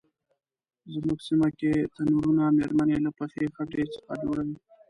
[0.93, 4.55] زمونږ سیمه کې تنرونه میرمنې له پخې خټې څخه جوړوي.